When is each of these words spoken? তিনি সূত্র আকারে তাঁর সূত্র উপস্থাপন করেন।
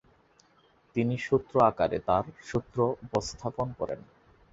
তিনি 0.95 1.15
সূত্র 1.17 1.53
আকারে 1.63 1.97
তাঁর 2.07 2.25
সূত্র 2.41 2.77
উপস্থাপন 3.05 3.67
করেন। 3.79 3.99